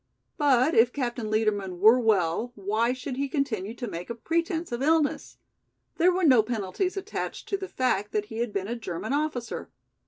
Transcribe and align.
But 0.35 0.73
if 0.73 0.91
Captain 0.91 1.29
Liedermann 1.29 1.77
were 1.77 1.99
well 1.99 2.53
why 2.55 2.91
should 2.91 3.17
he 3.17 3.29
continue 3.29 3.75
to 3.75 3.87
make 3.87 4.09
a 4.09 4.15
pretence 4.15 4.71
of 4.71 4.81
illness? 4.81 5.37
There 5.97 6.11
were 6.11 6.23
no 6.23 6.41
penalties 6.41 6.97
attached 6.97 7.47
to 7.49 7.57
the 7.57 7.67
fact 7.69 8.11
that 8.11 8.25
he 8.25 8.39
had 8.39 8.51
been 8.51 8.67
a 8.67 8.75
German 8.75 9.13
officer. 9.13 9.69